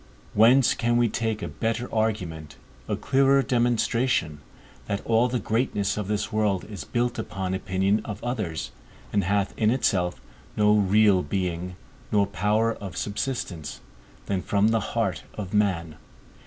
[0.33, 2.55] Whence can we take a better argument,
[2.87, 4.39] a clearer demonstration,
[4.87, 8.71] that all the greatness of this world is built upon opinion of others
[9.13, 10.19] and hath in itself
[10.57, 11.75] no real being,
[12.11, 13.79] nor power of subsistence,
[14.25, 15.97] than from the heart of man?